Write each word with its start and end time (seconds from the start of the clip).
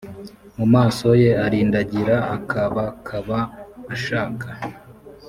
mu 0.57 0.65
maso 0.73 1.07
ye 1.21 1.31
arindagira 1.45 2.15
akabakaba 2.35 3.39
ashaka 3.93 4.47